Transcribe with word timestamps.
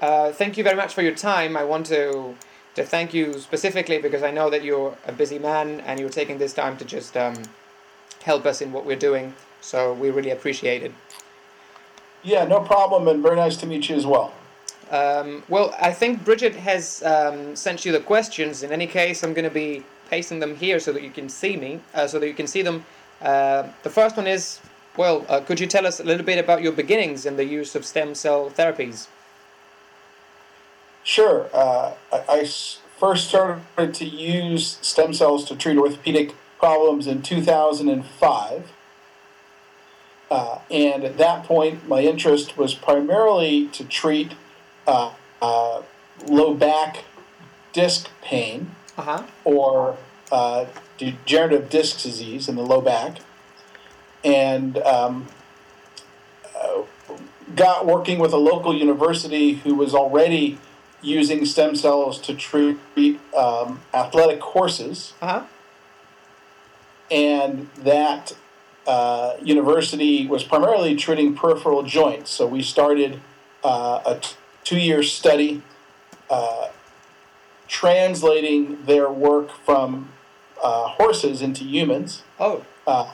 uh, 0.00 0.32
thank 0.32 0.56
you 0.56 0.64
very 0.64 0.76
much 0.76 0.94
for 0.94 1.02
your 1.02 1.14
time. 1.14 1.56
I 1.56 1.64
want 1.64 1.86
to 1.86 2.34
to 2.76 2.84
thank 2.84 3.14
you 3.14 3.38
specifically 3.38 3.98
because 3.98 4.22
I 4.22 4.30
know 4.30 4.50
that 4.50 4.62
you're 4.62 4.94
a 5.06 5.12
busy 5.12 5.38
man 5.38 5.80
and 5.80 5.98
you're 5.98 6.10
taking 6.10 6.36
this 6.36 6.52
time 6.52 6.76
to 6.76 6.84
just 6.84 7.16
um, 7.16 7.34
help 8.22 8.44
us 8.44 8.60
in 8.60 8.70
what 8.70 8.84
we're 8.84 8.98
doing. 8.98 9.32
So 9.62 9.94
we 9.94 10.10
really 10.10 10.30
appreciate 10.30 10.82
it. 10.82 10.92
Yeah, 12.22 12.44
no 12.44 12.60
problem, 12.60 13.08
and 13.08 13.22
very 13.22 13.36
nice 13.36 13.56
to 13.58 13.66
meet 13.66 13.88
you 13.88 13.96
as 13.96 14.04
well. 14.04 14.32
Um, 14.90 15.42
well, 15.48 15.74
I 15.80 15.92
think 15.92 16.24
Bridget 16.24 16.54
has 16.54 17.02
um, 17.02 17.56
sent 17.56 17.84
you 17.84 17.92
the 17.92 18.00
questions. 18.00 18.62
In 18.62 18.72
any 18.72 18.86
case, 18.86 19.22
I'm 19.22 19.32
going 19.32 19.48
to 19.48 19.54
be 19.54 19.84
pasting 20.10 20.38
them 20.38 20.54
here 20.54 20.78
so 20.78 20.92
that 20.92 21.02
you 21.02 21.10
can 21.10 21.28
see 21.28 21.56
me, 21.56 21.80
uh, 21.94 22.06
so 22.06 22.18
that 22.18 22.28
you 22.28 22.34
can 22.34 22.46
see 22.46 22.62
them. 22.62 22.84
Uh, 23.22 23.68
the 23.82 23.90
first 23.90 24.16
one 24.16 24.26
is, 24.26 24.60
well, 24.96 25.24
uh, 25.28 25.40
could 25.40 25.58
you 25.58 25.66
tell 25.66 25.86
us 25.86 26.00
a 26.00 26.04
little 26.04 26.26
bit 26.26 26.38
about 26.38 26.62
your 26.62 26.72
beginnings 26.72 27.26
in 27.26 27.36
the 27.36 27.44
use 27.44 27.74
of 27.74 27.84
stem 27.84 28.14
cell 28.14 28.50
therapies? 28.50 29.08
Sure. 31.06 31.48
Uh, 31.54 31.92
I, 32.10 32.50
first 32.98 33.28
started 33.28 33.94
to 33.94 34.04
use 34.04 34.78
stem 34.80 35.14
cells 35.14 35.44
to 35.44 35.54
treat 35.54 35.76
orthopedic 35.78 36.34
problems 36.58 37.06
in 37.06 37.22
2005. 37.22 38.72
Uh, 40.28 40.58
and 40.68 41.04
at 41.04 41.16
that 41.16 41.44
point, 41.44 41.86
my 41.86 42.00
interest 42.00 42.58
was 42.58 42.74
primarily 42.74 43.68
to 43.68 43.84
treat 43.84 44.32
uh, 44.88 45.12
uh, 45.40 45.82
low 46.26 46.54
back 46.54 47.04
disc 47.72 48.10
pain 48.20 48.74
Uh 48.98 49.02
huh. 49.02 49.22
or 49.44 49.96
uh, 50.32 50.64
degenerative 50.98 51.70
disc 51.70 52.02
disease 52.02 52.48
in 52.48 52.56
the 52.56 52.62
low 52.62 52.80
back, 52.80 53.18
and 54.24 54.78
um, 54.78 55.28
uh, 56.58 56.82
got 57.54 57.86
working 57.86 58.18
with 58.18 58.32
a 58.32 58.38
local 58.38 58.74
university 58.74 59.54
who 59.56 59.74
was 59.76 59.94
already 59.94 60.58
using 61.06 61.44
stem 61.46 61.74
cells 61.76 62.20
to 62.20 62.34
treat 62.34 62.78
um, 63.36 63.80
athletic 63.94 64.40
horses, 64.42 65.14
Uh 65.22 65.26
huh. 65.26 65.42
and 67.10 67.68
that 67.78 68.32
uh, 68.86 69.34
university 69.42 70.26
was 70.26 70.44
primarily 70.44 70.94
treating 70.96 71.34
peripheral 71.34 71.82
joints. 71.82 72.30
So 72.30 72.46
we 72.46 72.62
started 72.62 73.20
uh, 73.64 74.00
a 74.06 74.18
t- 74.20 74.34
two-year 74.64 75.02
study. 75.02 75.62
Uh, 76.28 76.68
translating 77.68 78.84
their 78.84 79.10
work 79.10 79.50
from 79.64 80.08
uh, 80.62 80.86
horses 80.88 81.42
into 81.42 81.64
humans. 81.64 82.22
Oh. 82.38 82.64
Uh, 82.86 83.12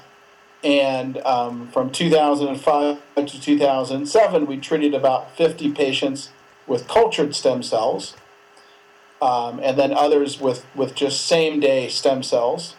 and 0.62 1.16
um, 1.24 1.68
from 1.68 1.90
2005 1.90 2.98
to 3.16 3.24
2007, 3.40 4.46
we 4.46 4.58
treated 4.58 4.92
about 4.94 5.34
50 5.36 5.72
patients 5.72 6.30
with 6.72 6.88
cultured 6.88 7.34
stem 7.34 7.62
cells, 7.62 8.16
um, 9.20 9.60
and 9.62 9.78
then 9.78 9.92
others 9.92 10.40
with, 10.40 10.64
with 10.74 10.94
just 10.94 11.26
same 11.26 11.60
day 11.60 11.86
stem 11.86 12.22
cells. 12.22 12.76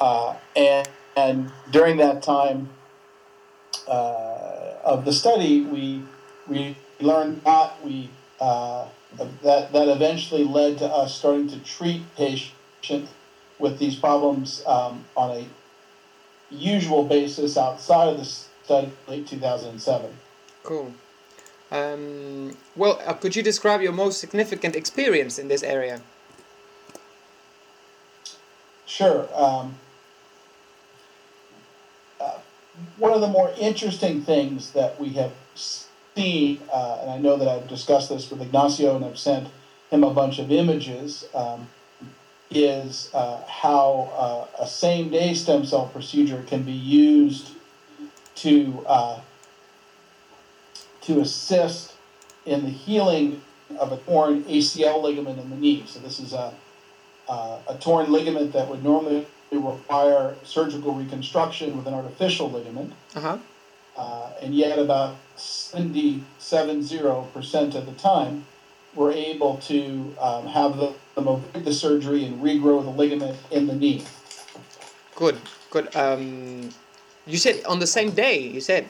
Uh, 0.00 0.34
and, 0.56 0.88
and 1.16 1.52
during 1.70 1.98
that 1.98 2.20
time 2.20 2.68
uh, 3.86 4.74
of 4.84 5.04
the 5.04 5.12
study, 5.12 5.62
we, 5.62 6.02
we 6.48 6.76
learned 6.98 7.40
lot. 7.46 7.82
We 7.84 8.10
uh, 8.40 8.88
that 9.42 9.72
that 9.72 9.88
eventually 9.88 10.44
led 10.44 10.76
to 10.78 10.86
us 10.86 11.14
starting 11.14 11.48
to 11.48 11.58
treat 11.60 12.02
patients 12.16 13.10
with 13.58 13.78
these 13.78 13.96
problems 13.96 14.62
um, 14.66 15.04
on 15.16 15.30
a 15.38 15.46
usual 16.54 17.04
basis 17.04 17.56
outside 17.56 18.08
of 18.08 18.18
the 18.18 18.24
study 18.24 18.92
late 19.08 19.26
2007. 19.26 20.10
Cool. 20.64 20.92
Um, 21.70 22.56
well, 22.76 23.00
uh, 23.04 23.14
could 23.14 23.34
you 23.34 23.42
describe 23.42 23.82
your 23.82 23.92
most 23.92 24.18
significant 24.18 24.76
experience 24.76 25.38
in 25.38 25.48
this 25.48 25.62
area? 25.62 26.00
Sure. 28.86 29.28
Um, 29.34 29.74
uh, 32.20 32.38
one 32.98 33.12
of 33.12 33.20
the 33.20 33.26
more 33.26 33.52
interesting 33.58 34.22
things 34.22 34.70
that 34.72 34.98
we 35.00 35.10
have 35.10 35.32
seen, 35.56 36.60
uh, 36.72 36.98
and 37.02 37.10
I 37.10 37.18
know 37.18 37.36
that 37.36 37.48
I've 37.48 37.68
discussed 37.68 38.08
this 38.08 38.30
with 38.30 38.40
Ignacio 38.40 38.94
and 38.94 39.04
I've 39.04 39.18
sent 39.18 39.48
him 39.90 40.04
a 40.04 40.10
bunch 40.10 40.38
of 40.38 40.52
images, 40.52 41.26
um, 41.34 41.68
is 42.50 43.10
uh, 43.12 43.42
how 43.46 44.48
uh, 44.58 44.62
a 44.62 44.66
same 44.66 45.10
day 45.10 45.34
stem 45.34 45.66
cell 45.66 45.86
procedure 45.86 46.42
can 46.46 46.62
be 46.62 46.72
used 46.72 47.50
to, 48.36 48.84
uh, 48.86 49.20
to 51.06 51.20
assist 51.20 51.94
in 52.44 52.64
the 52.64 52.70
healing 52.70 53.40
of 53.78 53.92
a 53.92 53.96
torn 53.98 54.44
ACL 54.44 55.02
ligament 55.02 55.38
in 55.38 55.50
the 55.50 55.56
knee. 55.56 55.84
So, 55.86 55.98
this 56.00 56.20
is 56.20 56.32
a, 56.32 56.52
uh, 57.28 57.58
a 57.68 57.74
torn 57.78 58.12
ligament 58.12 58.52
that 58.52 58.68
would 58.68 58.84
normally 58.84 59.26
require 59.50 60.34
surgical 60.42 60.92
reconstruction 60.92 61.76
with 61.76 61.86
an 61.86 61.94
artificial 61.94 62.50
ligament. 62.50 62.92
Uh-huh. 63.14 63.38
Uh, 63.96 64.30
and 64.42 64.54
yet 64.54 64.78
about 64.78 65.16
70% 65.36 66.24
of 67.74 67.86
the 67.86 67.92
time, 67.96 68.44
we're 68.94 69.12
able 69.12 69.56
to 69.58 70.14
um, 70.20 70.46
have 70.46 70.76
the, 70.76 70.92
avoid 71.16 71.64
the 71.64 71.72
surgery 71.72 72.24
and 72.24 72.42
regrow 72.42 72.82
the 72.82 72.90
ligament 72.90 73.38
in 73.50 73.66
the 73.66 73.74
knee. 73.74 74.04
Good, 75.14 75.38
good. 75.70 75.94
Um, 75.96 76.70
you 77.26 77.38
said 77.38 77.64
on 77.64 77.78
the 77.78 77.86
same 77.86 78.10
day, 78.10 78.38
you 78.38 78.60
said? 78.60 78.88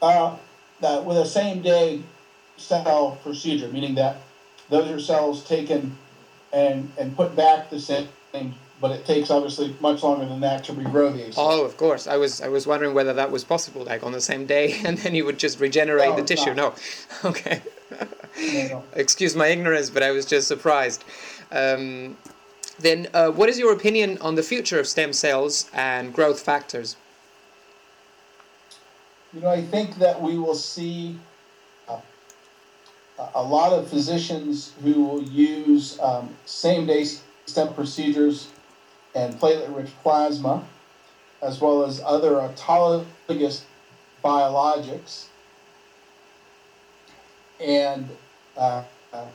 Uh, 0.00 0.36
that 0.80 1.04
with 1.04 1.16
a 1.16 1.26
same 1.26 1.62
day 1.62 2.02
cell 2.56 3.18
procedure, 3.22 3.68
meaning 3.68 3.94
that 3.96 4.18
those 4.68 4.90
are 4.90 5.00
cells 5.00 5.44
taken 5.44 5.96
and, 6.52 6.90
and 6.98 7.16
put 7.16 7.34
back 7.36 7.70
the 7.70 7.80
same, 7.80 8.08
but 8.80 8.90
it 8.92 9.04
takes 9.04 9.30
obviously 9.30 9.74
much 9.80 10.02
longer 10.02 10.26
than 10.26 10.40
that 10.40 10.64
to 10.64 10.72
regrow 10.72 11.12
the 11.12 11.24
ACL. 11.24 11.34
Oh, 11.36 11.64
of 11.64 11.76
course. 11.76 12.06
I 12.06 12.16
was 12.16 12.40
I 12.40 12.48
was 12.48 12.66
wondering 12.66 12.94
whether 12.94 13.12
that 13.12 13.30
was 13.30 13.44
possible, 13.44 13.84
like 13.84 14.02
on 14.02 14.12
the 14.12 14.20
same 14.20 14.46
day, 14.46 14.80
and 14.84 14.98
then 14.98 15.14
you 15.14 15.24
would 15.24 15.38
just 15.38 15.60
regenerate 15.60 16.10
No, 16.10 16.16
the 16.16 16.22
tissue. 16.22 16.54
not. 16.54 16.78
No, 17.22 17.30
okay. 17.30 17.62
No. 18.70 18.84
Excuse 18.94 19.36
my 19.36 19.48
ignorance, 19.48 19.90
but 19.90 20.02
I 20.02 20.12
was 20.12 20.24
just 20.24 20.48
surprised. 20.48 21.04
Um, 21.52 22.16
then, 22.78 23.08
uh, 23.12 23.30
what 23.30 23.48
is 23.48 23.58
your 23.58 23.72
opinion 23.72 24.16
on 24.22 24.36
the 24.36 24.42
future 24.42 24.78
of 24.80 24.86
stem 24.86 25.12
cells 25.12 25.70
and 25.74 26.14
growth 26.14 26.40
factors? 26.40 26.96
You 29.32 29.40
know, 29.40 29.48
I 29.48 29.62
think 29.62 29.96
that 29.98 30.20
we 30.20 30.38
will 30.38 30.56
see 30.56 31.18
a 33.34 33.42
lot 33.42 33.72
of 33.72 33.88
physicians 33.88 34.72
who 34.82 35.04
will 35.04 35.22
use 35.22 35.98
um, 36.00 36.34
same 36.46 36.86
day 36.86 37.04
stem 37.46 37.74
procedures 37.74 38.48
and 39.14 39.38
platelet 39.38 39.76
rich 39.76 39.90
plasma, 40.02 40.64
as 41.42 41.60
well 41.60 41.84
as 41.84 42.00
other 42.04 42.32
autologous 42.32 43.62
biologics. 44.24 45.26
And, 47.58 48.08
uh, 48.56 48.84
uh, 49.12 49.26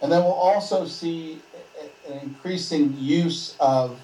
and 0.00 0.12
then 0.12 0.22
we'll 0.22 0.32
also 0.32 0.86
see 0.86 1.40
an 2.08 2.18
increasing 2.22 2.94
use 2.98 3.56
of 3.58 3.98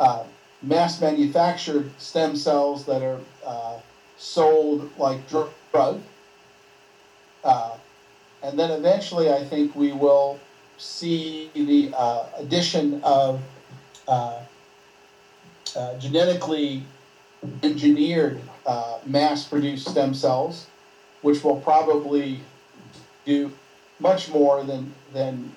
uh, 0.00 0.24
mass 0.62 1.00
manufactured 1.00 1.90
stem 1.98 2.36
cells 2.36 2.86
that 2.86 3.02
are 3.02 3.20
uh, 3.44 3.78
sold 4.16 4.90
like 4.98 5.28
dr- 5.28 5.52
drug. 5.72 6.02
Uh, 7.44 7.76
and 8.42 8.58
then 8.58 8.70
eventually, 8.70 9.30
I 9.30 9.44
think 9.44 9.74
we 9.74 9.92
will 9.92 10.38
see 10.78 11.50
the 11.54 11.94
uh, 11.96 12.26
addition 12.36 13.00
of 13.02 13.40
uh, 14.08 14.40
uh, 15.74 15.98
genetically 15.98 16.82
engineered 17.62 18.40
uh, 18.64 18.98
mass 19.04 19.44
produced 19.44 19.88
stem 19.88 20.14
cells, 20.14 20.66
which 21.22 21.42
will 21.44 21.60
probably 21.60 22.40
do 23.24 23.52
much 23.98 24.28
more 24.30 24.62
than, 24.62 24.94
than 25.12 25.54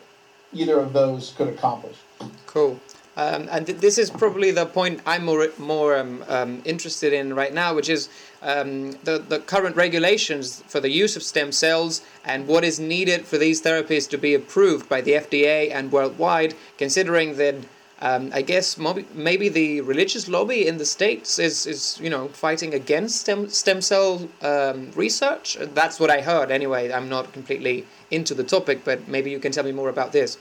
either 0.53 0.79
of 0.79 0.94
those 0.94 1.33
could 1.38 1.47
accomplish. 1.47 1.97
Cool. 2.45 2.79
Um, 3.19 3.50
and 3.51 3.66
th- 3.66 3.80
this 3.80 3.98
is 3.98 4.10
probably 4.10 4.51
the 4.51 4.66
point 4.66 5.01
I'm 5.06 5.25
more 5.25 5.45
more 5.57 5.98
um, 5.98 6.24
um, 6.30 6.62
interested 6.63 7.12
in 7.12 7.33
right 7.33 7.54
now, 7.54 7.74
which 7.74 7.89
is 7.89 8.07
um, 8.42 8.92
the 9.04 9.16
the 9.33 9.39
current 9.39 9.75
regulations 9.75 10.63
for 10.68 10.80
the 10.80 10.89
use 10.89 11.18
of 11.18 11.24
stem 11.24 11.51
cells 11.51 12.01
and 12.24 12.48
what 12.48 12.63
is 12.63 12.80
needed 12.80 13.25
for 13.25 13.38
these 13.38 13.62
therapies 13.62 14.10
to 14.12 14.18
be 14.18 14.33
approved 14.33 14.88
by 14.88 15.01
the 15.01 15.13
FDA 15.25 15.69
and 15.69 15.92
worldwide. 15.92 16.56
Considering 16.77 17.36
that, 17.36 17.56
um, 18.00 18.31
I 18.33 18.42
guess 18.42 18.77
maybe, 19.13 19.50
the 19.50 19.81
religious 19.81 20.30
lobby 20.30 20.66
in 20.66 20.77
the 20.77 20.86
states 20.86 21.39
is 21.39 21.66
is 21.66 22.00
you 22.00 22.10
know 22.10 22.30
fighting 22.30 22.74
against 22.74 23.13
stem 23.24 23.50
stem 23.50 23.81
cell 23.81 24.30
um, 24.42 24.92
research. 24.95 25.57
That's 25.80 26.00
what 26.00 26.10
I 26.10 26.21
heard. 26.21 26.51
Anyway, 26.51 26.89
I'm 26.94 27.10
not 27.10 27.33
completely 27.33 27.86
into 28.10 28.33
the 28.33 28.45
topic, 28.45 28.86
but 28.86 29.10
maybe 29.10 29.30
you 29.30 29.39
can 29.39 29.51
tell 29.51 29.66
me 29.66 29.74
more 29.74 29.89
about 29.89 30.13
this. 30.13 30.38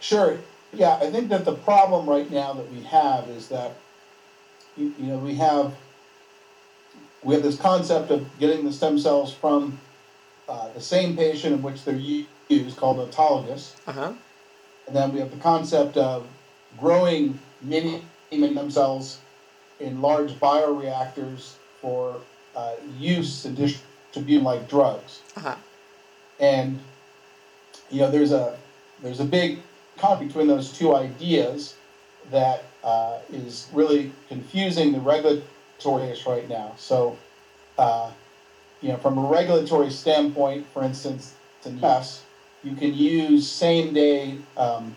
Sure. 0.00 0.38
Yeah, 0.76 0.96
I 0.96 1.10
think 1.10 1.28
that 1.28 1.44
the 1.44 1.54
problem 1.54 2.08
right 2.08 2.30
now 2.30 2.52
that 2.52 2.70
we 2.72 2.82
have 2.82 3.28
is 3.28 3.48
that 3.48 3.72
you, 4.76 4.92
you 4.98 5.06
know 5.06 5.18
we 5.18 5.34
have 5.36 5.74
we 7.22 7.34
have 7.34 7.42
this 7.42 7.58
concept 7.58 8.10
of 8.10 8.26
getting 8.38 8.64
the 8.64 8.72
stem 8.72 8.98
cells 8.98 9.32
from 9.32 9.78
uh, 10.48 10.68
the 10.72 10.80
same 10.80 11.16
patient 11.16 11.54
in 11.54 11.62
which 11.62 11.84
they're 11.84 11.96
used, 12.48 12.76
called 12.76 12.98
autologous. 12.98 13.74
Uh-huh. 13.86 14.12
And 14.86 14.94
then 14.94 15.12
we 15.12 15.20
have 15.20 15.30
the 15.30 15.38
concept 15.38 15.96
of 15.96 16.26
growing 16.78 17.38
many 17.62 18.02
stem 18.30 18.70
cells 18.70 19.18
in 19.80 20.02
large 20.02 20.32
bioreactors 20.34 21.54
for 21.80 22.16
uh, 22.54 22.74
use 22.98 23.44
and 23.44 23.56
distribution 23.56 24.44
like 24.44 24.68
drugs. 24.68 25.20
Uh-huh. 25.36 25.56
And 26.40 26.80
you 27.90 28.00
know, 28.00 28.10
there's 28.10 28.32
a 28.32 28.58
there's 29.02 29.20
a 29.20 29.24
big 29.24 29.60
conflict 29.96 30.32
between 30.32 30.48
those 30.48 30.72
two 30.72 30.94
ideas 30.94 31.74
that 32.30 32.64
uh, 32.82 33.18
is 33.32 33.68
really 33.72 34.12
confusing 34.28 34.92
the 34.92 35.00
regulatory 35.00 36.14
right 36.26 36.48
now. 36.48 36.72
So, 36.76 37.16
uh, 37.78 38.10
you 38.80 38.88
know, 38.90 38.96
from 38.98 39.18
a 39.18 39.22
regulatory 39.22 39.90
standpoint, 39.90 40.66
for 40.72 40.82
instance, 40.82 41.34
in 41.64 41.80
the 41.80 41.86
US, 41.86 42.22
you 42.62 42.74
can 42.74 42.94
use 42.94 43.48
same 43.50 43.92
day 43.92 44.38
um, 44.56 44.94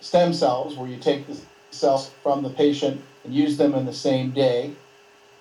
stem 0.00 0.32
cells 0.32 0.76
where 0.76 0.88
you 0.88 0.98
take 0.98 1.26
the 1.26 1.36
cells 1.70 2.10
from 2.22 2.42
the 2.42 2.50
patient 2.50 3.00
and 3.24 3.32
use 3.34 3.56
them 3.56 3.74
in 3.74 3.86
the 3.86 3.92
same 3.92 4.30
day 4.30 4.72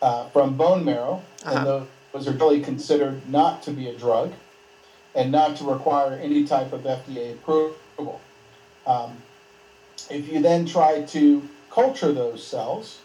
uh, 0.01 0.27
from 0.29 0.55
bone 0.55 0.83
marrow, 0.85 1.21
Uh-huh. 1.43 1.55
and 1.57 1.65
those, 1.67 1.87
those 2.13 2.27
are 2.27 2.31
really 2.37 2.61
considered 2.61 3.27
not 3.29 3.61
to 3.63 3.71
be 3.71 3.89
a 3.89 3.93
drug 3.93 4.31
and 5.13 5.31
not 5.31 5.55
to 5.57 5.63
require 5.65 6.13
any 6.13 6.43
type 6.45 6.71
of 6.73 6.81
FDA 6.83 7.33
approval. 7.33 8.21
Um, 8.85 9.21
if 10.09 10.27
you 10.31 10.41
then 10.41 10.65
try 10.65 11.01
to 11.03 11.47
culture 11.69 12.11
those 12.11 12.45
cells 12.45 12.99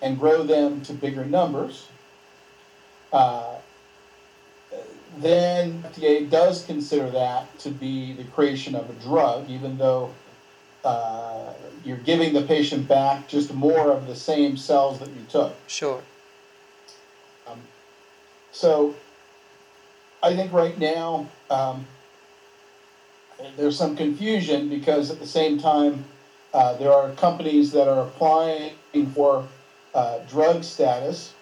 and 0.00 0.18
grow 0.18 0.42
them 0.42 0.82
to 0.82 0.92
bigger 0.92 1.24
numbers, 1.24 1.86
uh, 3.12 3.54
then 5.18 5.82
FDA 5.82 6.28
does 6.28 6.64
consider 6.64 7.10
that 7.10 7.58
to 7.60 7.70
be 7.70 8.12
the 8.14 8.24
creation 8.24 8.74
of 8.74 8.88
a 8.88 8.94
drug, 8.94 9.48
even 9.48 9.78
though 9.78 10.10
uh, 10.84 11.52
you're 11.84 11.98
giving 11.98 12.32
the 12.32 12.42
patient 12.42 12.88
back 12.88 13.28
just 13.28 13.52
more 13.54 13.92
of 13.92 14.06
the 14.06 14.16
same 14.16 14.56
cells 14.56 14.98
that 14.98 15.08
you 15.10 15.24
took. 15.28 15.54
Sure. 15.66 16.02
Um, 17.46 17.60
so 18.50 18.94
I 20.22 20.34
think 20.34 20.52
right 20.52 20.76
now 20.78 21.26
um, 21.50 21.86
there's 23.56 23.76
some 23.76 23.96
confusion 23.96 24.68
because 24.68 25.10
at 25.10 25.18
the 25.18 25.26
same 25.26 25.58
time 25.58 26.04
uh, 26.54 26.74
there 26.74 26.92
are 26.92 27.10
companies 27.12 27.72
that 27.72 27.88
are 27.88 28.02
applying 28.02 28.72
for 29.14 29.46
uh, 29.94 30.18
drug 30.28 30.64
status 30.64 31.34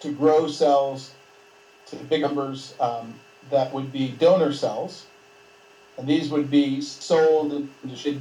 to 0.00 0.12
grow 0.12 0.46
cells 0.46 1.12
to 1.86 1.96
big 1.96 2.22
numbers 2.22 2.74
um, 2.80 3.14
that 3.50 3.72
would 3.72 3.92
be 3.92 4.08
donor 4.08 4.52
cells. 4.52 5.06
And 5.98 6.06
these 6.06 6.30
would 6.30 6.50
be 6.50 6.82
sold 6.82 7.52
and 7.52 7.70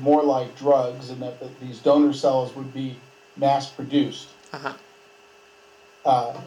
more 0.01 0.23
like 0.23 0.57
drugs, 0.57 1.09
and 1.09 1.21
that, 1.21 1.39
that 1.41 1.59
these 1.59 1.79
donor 1.79 2.13
cells 2.13 2.55
would 2.55 2.73
be 2.73 2.95
mass 3.35 3.69
produced. 3.69 4.29
Uh-huh. 4.53 4.73
Uh, 6.05 6.39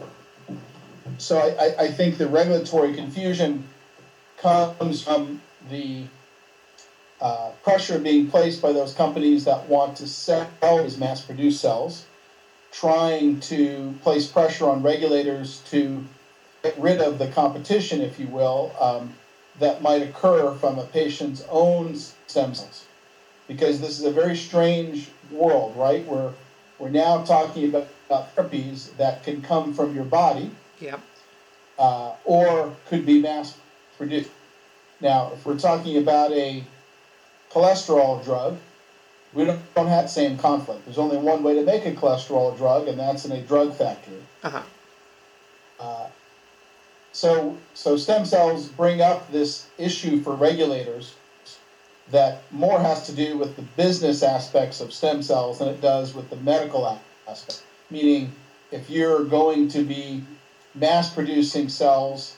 so 1.18 1.38
I, 1.38 1.66
I, 1.66 1.84
I 1.84 1.90
think 1.90 2.16
the 2.16 2.28
regulatory 2.28 2.94
confusion 2.94 3.68
comes 4.38 5.02
from 5.02 5.42
the 5.70 6.04
uh, 7.20 7.50
pressure 7.62 7.98
being 7.98 8.30
placed 8.30 8.62
by 8.62 8.72
those 8.72 8.94
companies 8.94 9.44
that 9.44 9.68
want 9.68 9.96
to 9.96 10.06
sell 10.06 10.48
as 10.62 10.98
mass 10.98 11.20
produced 11.20 11.60
cells, 11.60 12.06
trying 12.70 13.40
to 13.40 13.94
place 14.02 14.28
pressure 14.28 14.68
on 14.68 14.82
regulators 14.82 15.60
to 15.70 16.04
get 16.62 16.78
rid 16.78 17.00
of 17.00 17.18
the 17.18 17.28
competition, 17.28 18.00
if 18.00 18.18
you 18.18 18.28
will, 18.28 18.72
um, 18.78 19.12
that 19.58 19.82
might 19.82 20.02
occur 20.02 20.52
from 20.54 20.78
a 20.78 20.84
patient's 20.84 21.44
own 21.50 21.94
stem 21.96 22.54
cells. 22.54 22.84
Because 23.48 23.80
this 23.80 23.98
is 23.98 24.04
a 24.04 24.10
very 24.10 24.36
strange 24.36 25.08
world, 25.30 25.74
right? 25.76 26.04
We're, 26.06 26.32
we're 26.78 26.90
now 26.90 27.24
talking 27.24 27.68
about, 27.68 27.88
about 28.06 28.36
therapies 28.36 28.94
that 28.96 29.24
can 29.24 29.42
come 29.42 29.72
from 29.74 29.94
your 29.94 30.04
body 30.04 30.50
Yeah. 30.78 30.98
uh, 31.78 32.12
or 32.24 32.76
could 32.86 33.04
be 33.06 33.20
mass 33.20 33.56
produced. 33.96 34.30
Now, 35.00 35.30
if 35.32 35.46
we're 35.46 35.58
talking 35.58 35.96
about 35.98 36.32
a 36.32 36.64
cholesterol 37.50 38.22
drug, 38.24 38.58
we 39.32 39.44
don't, 39.44 39.60
don't 39.74 39.86
have 39.86 40.04
the 40.04 40.08
same 40.08 40.36
conflict. 40.36 40.84
There's 40.84 40.98
only 40.98 41.16
one 41.16 41.42
way 41.42 41.54
to 41.54 41.62
make 41.62 41.86
a 41.86 41.92
cholesterol 41.92 42.56
drug, 42.56 42.88
and 42.88 42.98
that's 42.98 43.24
in 43.24 43.32
a 43.32 43.40
drug 43.40 43.74
factory. 43.74 44.22
Uh-huh. 44.42 44.62
Uh, 45.78 46.08
so, 47.12 47.56
so 47.74 47.96
stem 47.96 48.24
cells 48.24 48.68
bring 48.68 49.00
up 49.00 49.30
this 49.30 49.68
issue 49.78 50.20
for 50.20 50.34
regulators 50.34 51.14
that 52.10 52.42
more 52.50 52.80
has 52.80 53.06
to 53.06 53.12
do 53.12 53.36
with 53.36 53.54
the 53.56 53.62
business 53.76 54.22
aspects 54.22 54.80
of 54.80 54.92
stem 54.92 55.22
cells 55.22 55.58
than 55.58 55.68
it 55.68 55.80
does 55.80 56.14
with 56.14 56.30
the 56.30 56.36
medical 56.36 56.98
aspect. 57.28 57.62
Meaning, 57.90 58.32
if 58.72 58.88
you're 58.88 59.24
going 59.24 59.68
to 59.68 59.82
be 59.82 60.24
mass 60.74 61.12
producing 61.12 61.68
cells 61.68 62.37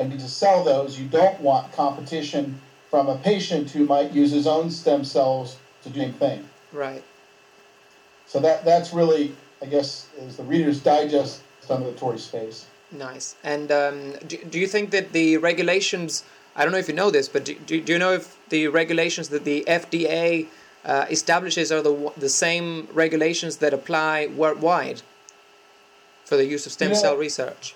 and 0.00 0.18
to 0.18 0.28
sell 0.28 0.64
those, 0.64 0.98
you 0.98 1.06
don't 1.06 1.38
want 1.40 1.70
competition 1.72 2.60
from 2.90 3.08
a 3.08 3.18
patient 3.18 3.70
who 3.70 3.84
might 3.84 4.12
use 4.12 4.32
his 4.32 4.46
own 4.46 4.70
stem 4.70 5.04
cells 5.04 5.58
to 5.82 5.90
do 5.90 6.00
the 6.00 6.04
same 6.06 6.12
thing. 6.14 6.48
Right. 6.72 7.04
So 8.26 8.40
that 8.40 8.64
that's 8.64 8.92
really, 8.92 9.34
I 9.62 9.66
guess, 9.66 10.08
is 10.18 10.36
the 10.36 10.42
Reader's 10.42 10.80
Digest 10.80 11.42
regulatory 11.68 12.18
space. 12.18 12.66
Nice. 12.90 13.36
And 13.44 13.70
um, 13.70 14.12
do, 14.26 14.38
do 14.38 14.58
you 14.58 14.66
think 14.66 14.90
that 14.90 15.12
the 15.12 15.36
regulations, 15.36 16.24
I 16.56 16.64
don't 16.64 16.72
know 16.72 16.78
if 16.78 16.88
you 16.88 16.94
know 16.94 17.10
this, 17.10 17.28
but 17.28 17.44
do, 17.44 17.54
do, 17.54 17.80
do 17.80 17.92
you 17.92 17.98
know 17.98 18.12
if 18.14 18.36
the 18.48 18.66
regulations 18.68 19.28
that 19.28 19.44
the 19.44 19.64
FDA 19.68 20.48
uh, 20.84 21.06
establishes 21.10 21.70
are 21.70 21.82
the, 21.82 22.12
the 22.16 22.28
same 22.28 22.88
regulations 22.92 23.58
that 23.58 23.72
apply 23.72 24.26
worldwide 24.28 25.02
for 26.24 26.36
the 26.36 26.46
use 26.46 26.66
of 26.66 26.72
stem 26.72 26.88
You 26.88 26.94
know- 26.94 27.00
cell 27.00 27.16
research? 27.16 27.74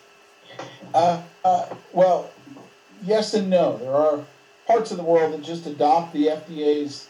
Uh, 0.94 1.20
uh, 1.44 1.66
well, 1.92 2.30
yes 3.02 3.34
and 3.34 3.50
no. 3.50 3.76
There 3.78 3.92
are 3.92 4.24
parts 4.66 4.92
of 4.92 4.96
the 4.96 5.02
world 5.02 5.34
that 5.34 5.42
just 5.42 5.66
adopt 5.66 6.12
the 6.12 6.28
FDA's 6.28 7.08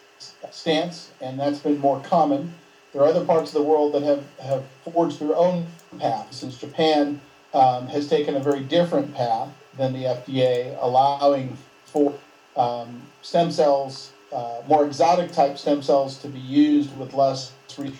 stance, 0.51 1.13
and 1.21 1.39
that's 1.39 1.59
been 1.59 1.79
more 1.79 2.01
common. 2.01 2.55
There 2.93 3.03
are 3.03 3.09
other 3.09 3.25
parts 3.25 3.55
of 3.55 3.63
the 3.63 3.69
world 3.69 3.93
that 3.93 4.03
have, 4.03 4.25
have 4.41 4.65
forged 4.91 5.21
their 5.21 5.37
own 5.37 5.67
path, 5.99 6.33
since 6.33 6.57
Japan 6.57 7.21
um, 7.53 7.87
has 7.89 8.09
taken 8.09 8.37
a 8.37 8.41
very 8.41 8.61
different 8.61 9.15
path 9.15 9.51
than 9.77 9.93
the 9.93 10.05
FDA, 10.05 10.77
allowing 10.81 11.59
for 11.85 12.15
um, 12.57 13.03
stem 13.21 13.51
cells, 13.51 14.13
uh, 14.33 14.63
more 14.67 14.87
exotic 14.87 15.31
type 15.33 15.59
stem 15.59 15.83
cells, 15.83 16.17
to 16.19 16.29
be 16.29 16.39
used 16.39 16.97
with 16.97 17.13
less 17.13 17.53
research. 17.77 17.99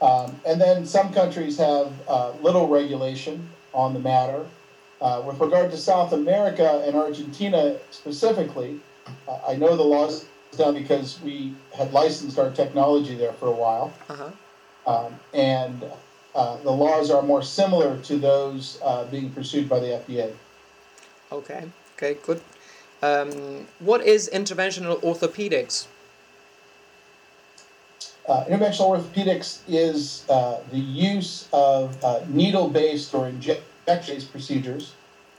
Um, 0.00 0.40
and 0.46 0.60
then 0.60 0.86
some 0.86 1.12
countries 1.12 1.58
have 1.58 1.92
uh, 2.08 2.32
little 2.40 2.68
regulation 2.68 3.50
on 3.74 3.92
the 3.92 4.00
matter. 4.00 4.46
Uh, 5.04 5.20
with 5.26 5.38
regard 5.38 5.70
to 5.70 5.76
South 5.76 6.14
America 6.14 6.82
and 6.86 6.96
Argentina 6.96 7.76
specifically, 7.90 8.80
uh, 9.28 9.36
I 9.46 9.54
know 9.54 9.76
the 9.76 9.82
laws 9.82 10.24
done 10.56 10.72
because 10.72 11.20
we 11.20 11.54
had 11.76 11.92
licensed 11.92 12.38
our 12.38 12.50
technology 12.50 13.14
there 13.14 13.34
for 13.34 13.48
a 13.48 13.52
while, 13.52 13.92
Uh-huh. 14.08 14.30
um, 14.86 15.20
and 15.34 15.84
uh, 16.34 16.56
the 16.62 16.70
laws 16.70 17.10
are 17.10 17.20
more 17.20 17.42
similar 17.42 17.98
to 17.98 18.16
those 18.16 18.78
uh, 18.82 19.04
being 19.10 19.28
pursued 19.28 19.68
by 19.68 19.78
the 19.78 19.88
FDA. 19.88 20.32
Okay. 21.30 21.64
Okay, 21.98 22.16
good. 22.24 22.40
Um, 23.02 23.66
what 23.80 24.00
is 24.06 24.30
interventional 24.32 25.02
orthopedics? 25.02 25.86
Uh, 28.26 28.44
interventional 28.46 28.88
orthopedics 28.96 29.58
is 29.68 30.24
uh, 30.30 30.60
the 30.72 30.78
use 30.78 31.46
of 31.52 32.02
uh, 32.02 32.20
needle-based 32.28 33.12
or 33.12 33.28
injection-based 33.86 34.30
procedures 34.30 34.94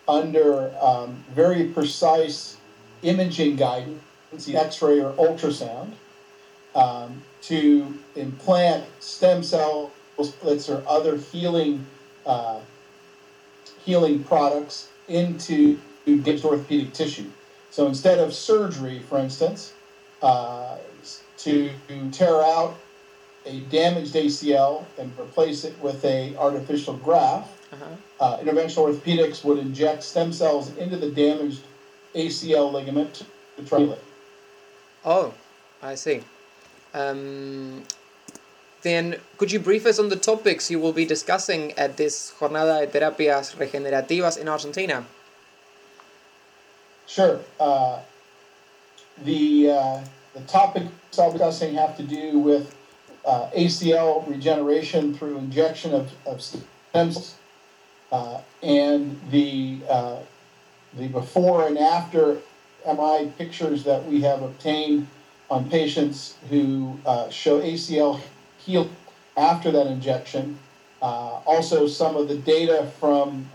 under 0.08 0.74
um, 0.82 1.24
very 1.34 1.66
precise 1.66 2.58
imaging 3.02 3.56
guidance, 3.56 4.02
X-ray 4.48 5.00
or 5.00 5.14
ultrasound, 5.14 5.92
um, 6.76 7.22
to 7.42 7.98
implant 8.16 8.86
stem 9.00 9.44
cell 9.44 9.92
splits 10.22 10.70
or 10.70 10.84
other 10.88 11.18
healing 11.18 11.86
uh, 12.26 12.60
healing 13.84 14.24
products 14.24 14.90
into 15.08 15.80
damaged 16.24 16.44
orthopedic 16.44 16.94
tissue. 16.94 17.30
So 17.70 17.88
instead 17.88 18.20
of 18.20 18.34
surgery, 18.34 19.00
for 19.00 19.20
instance, 19.20 19.74
uh, 20.22 20.78
to 21.38 21.70
tear 22.12 22.42
out 22.42 22.78
a 23.46 23.60
damaged 23.62 24.16
ACL 24.16 24.86
and 24.98 25.12
replace 25.20 25.64
it 25.64 25.80
with 25.82 26.04
a 26.04 26.36
artificial 26.38 26.96
graft. 26.98 27.52
Uh, 28.20 28.38
interventional 28.38 28.94
orthopedics 28.94 29.44
would 29.44 29.60
inject 29.60 30.04
stem 30.04 30.32
cells 30.32 30.76
into 30.78 30.98
the 30.98 31.12
damaged 31.12 31.62
ACL 32.14 32.72
ligament 32.72 33.24
to 33.58 33.64
try 33.64 33.82
it. 33.82 34.04
Oh, 35.04 35.34
I 35.82 35.96
see. 35.96 36.22
Um, 36.94 37.84
then, 38.82 39.18
could 39.38 39.52
you 39.52 39.60
brief 39.60 39.86
us 39.86 40.00
on 40.00 40.10
the 40.10 40.16
topics 40.16 40.72
you 40.72 40.80
will 40.80 40.94
be 40.94 41.06
discussing 41.06 41.74
at 41.74 41.98
this 41.98 42.34
Jornada 42.40 42.80
de 42.82 43.00
Terapias 43.00 43.56
Regenerativas 43.56 44.38
in 44.38 44.48
Argentina? 44.48 45.06
Sure. 47.08 47.40
Uh, 47.60 48.00
the 49.24 49.72
uh, 49.72 50.04
the 50.34 50.42
topics 50.42 51.18
I'll 51.18 51.32
be 51.32 51.38
discussing 51.38 51.76
have 51.76 51.96
to 51.98 52.04
do 52.04 52.40
with 52.40 52.76
uh, 53.26 53.50
ACL 53.56 54.28
regeneration 54.30 55.14
through 55.14 55.38
injection 55.38 55.94
of, 55.94 56.12
of 56.26 56.42
stem 56.42 56.64
cells, 56.94 57.36
uh, 58.12 58.42
and 58.62 59.20
the 59.32 59.80
uh, 59.90 60.20
the 60.98 61.08
before 61.08 61.68
and 61.68 61.78
after 61.78 62.40
MRI 62.88 63.36
pictures 63.38 63.84
that 63.84 64.06
we 64.06 64.22
have 64.22 64.42
obtained 64.42 65.08
on 65.50 65.70
patients 65.70 66.36
who 66.50 66.98
uh, 67.06 67.30
show 67.30 67.60
ACL 67.62 68.20
heal 68.58 68.90
after 69.38 69.72
that 69.72 69.88
injection. 69.88 70.58
Uh, 71.02 71.40
also, 71.46 71.88
some 71.88 72.16
of 72.16 72.28
the 72.28 72.38
data 72.38 72.90
from 73.00 73.46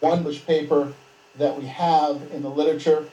one 0.00 0.24
which 0.24 0.46
paper 0.46 0.92
that 1.36 1.56
we 1.58 1.66
have 1.66 2.20
in 2.32 2.42
the 2.42 2.48
literature, 2.48 3.04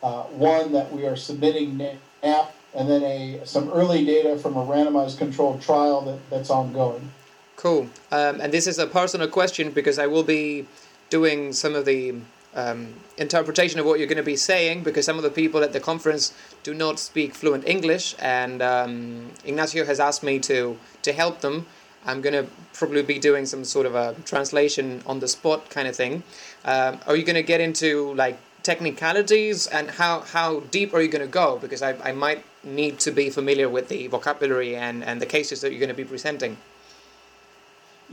one 0.00 0.72
that 0.72 0.92
we 0.92 1.06
are 1.06 1.16
submitting 1.16 1.76
now 2.22 2.48
and 2.74 2.88
then 2.88 3.02
a 3.04 3.40
some 3.44 3.70
early 3.70 4.04
data 4.04 4.36
from 4.36 4.56
a 4.56 4.66
randomized 4.66 5.18
controlled 5.18 5.62
trial 5.62 6.00
that, 6.02 6.18
that's 6.30 6.50
ongoing. 6.50 7.10
Cool. 7.56 7.88
Um, 8.10 8.40
and 8.40 8.52
this 8.52 8.66
is 8.66 8.78
a 8.78 8.86
personal 8.86 9.28
question 9.28 9.70
because 9.70 9.98
I 9.98 10.06
will 10.06 10.22
be 10.22 10.66
doing 11.10 11.52
some 11.52 11.74
of 11.74 11.84
the 11.84 12.14
um, 12.54 12.94
interpretation 13.16 13.80
of 13.80 13.86
what 13.86 13.98
you're 13.98 14.08
going 14.08 14.16
to 14.16 14.22
be 14.22 14.36
saying 14.36 14.82
because 14.82 15.04
some 15.06 15.16
of 15.16 15.22
the 15.22 15.30
people 15.30 15.62
at 15.62 15.72
the 15.72 15.80
conference 15.80 16.32
do 16.62 16.74
not 16.74 16.98
speak 16.98 17.34
fluent 17.34 17.66
English, 17.66 18.14
and 18.18 18.62
um, 18.62 19.30
Ignacio 19.44 19.84
has 19.84 19.98
asked 20.00 20.22
me 20.22 20.38
to 20.40 20.78
to 21.02 21.12
help 21.12 21.40
them. 21.40 21.66
I'm 22.06 22.20
going 22.20 22.34
to 22.34 22.50
probably 22.74 23.02
be 23.02 23.18
doing 23.18 23.46
some 23.46 23.64
sort 23.64 23.86
of 23.86 23.94
a 23.94 24.14
translation 24.24 25.02
on 25.06 25.20
the 25.20 25.28
spot 25.28 25.70
kind 25.70 25.88
of 25.88 25.96
thing. 25.96 26.22
Um, 26.64 27.00
are 27.06 27.16
you 27.16 27.24
going 27.24 27.36
to 27.36 27.42
get 27.42 27.60
into 27.60 28.12
like 28.14 28.38
technicalities 28.62 29.66
and 29.66 29.90
how, 29.90 30.20
how 30.20 30.60
deep 30.70 30.92
are 30.92 31.00
you 31.00 31.08
going 31.08 31.24
to 31.24 31.30
go? 31.30 31.58
Because 31.58 31.82
I, 31.82 31.94
I 32.02 32.12
might 32.12 32.44
need 32.62 32.98
to 33.00 33.10
be 33.10 33.30
familiar 33.30 33.68
with 33.68 33.88
the 33.88 34.06
vocabulary 34.08 34.76
and, 34.76 35.04
and 35.04 35.20
the 35.20 35.26
cases 35.26 35.60
that 35.60 35.70
you're 35.70 35.80
going 35.80 35.88
to 35.88 35.94
be 35.94 36.04
presenting. 36.04 36.56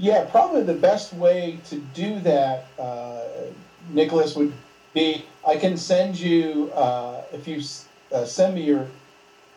Yeah, 0.02 0.26
probably 0.26 0.64
the 0.64 0.74
best 0.74 1.14
way 1.14 1.60
to 1.70 1.76
do 1.94 2.20
that, 2.22 2.66
uh, 2.80 3.22
Nicholas, 3.94 4.36
would 4.36 4.52
be 4.96 5.24
I 5.48 5.56
can 5.56 5.78
send 5.78 6.20
you, 6.20 6.72
uh, 6.74 7.22
if 7.32 7.48
you 7.48 7.62
uh, 8.12 8.26
send 8.26 8.56
me 8.56 8.64
your, 8.64 8.88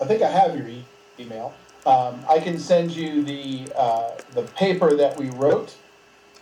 I 0.01 0.05
think 0.05 0.21
I 0.23 0.29
have 0.31 0.55
your 0.55 0.69
e- 0.69 0.85
email. 1.19 1.55
Um, 1.87 2.21
I 2.29 2.41
can 2.41 2.59
send 2.59 2.91
you 2.91 3.23
the 3.23 3.73
uh, 3.75 4.11
the 4.35 4.43
paper 4.43 4.95
that 4.97 5.19
we 5.19 5.31
wrote. 5.31 5.75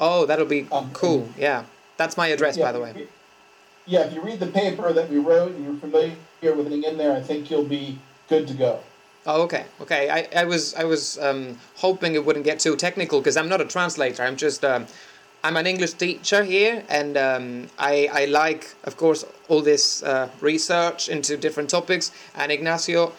Oh, 0.01 0.27
that'll 0.27 0.47
be 0.47 0.67
um, 0.73 0.91
cool. 0.93 1.29
Yeah, 1.39 1.65
that's 1.97 2.17
my 2.17 2.27
address, 2.29 2.57
yeah, 2.57 2.65
by 2.65 2.73
the 2.73 2.81
way 2.81 3.07
yeah, 3.87 4.01
if 4.01 4.13
you 4.13 4.21
read 4.23 4.41
the 4.41 4.47
paper 4.47 4.93
that 4.93 5.11
we 5.11 5.19
wrote 5.19 5.53
and 5.53 5.65
you're 5.65 5.77
familiar 5.77 6.17
with 6.43 6.67
anything 6.67 6.85
in 6.85 6.99
there, 6.99 7.15
I 7.17 7.21
think 7.21 7.51
you'll 7.51 7.65
be 7.65 7.99
good 8.29 8.47
to 8.49 8.55
go. 8.55 8.81
Oh, 9.25 9.43
okay, 9.43 9.67
okay. 9.81 10.11
I, 10.11 10.41
I 10.41 10.45
was 10.45 10.75
I 10.75 10.85
was 10.85 11.17
um, 11.19 11.57
hoping 11.77 12.15
it 12.15 12.25
wouldn't 12.25 12.45
get 12.45 12.59
too 12.59 12.75
technical 12.77 13.21
because 13.21 13.37
I'm 13.37 13.49
not 13.49 13.61
a 13.61 13.65
translator. 13.65 14.25
I'm 14.25 14.37
just 14.37 14.65
um, 14.65 14.87
I'm 15.45 15.57
an 15.57 15.67
English 15.67 15.93
teacher 15.93 16.43
here, 16.43 16.83
and 16.89 17.17
um, 17.17 17.69
I 17.79 18.09
I 18.13 18.25
like, 18.25 18.75
of 18.83 18.97
course, 18.97 19.25
all 19.49 19.63
this 19.63 20.03
uh, 20.03 20.29
research 20.41 21.09
into 21.09 21.37
different 21.37 21.71
topics. 21.71 22.11
And 22.35 22.51
Ignacio 22.51 23.13